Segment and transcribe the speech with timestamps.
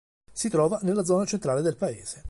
[0.33, 2.19] Si trova nella zona centrale del Paese.